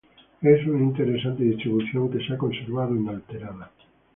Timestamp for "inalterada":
2.95-3.69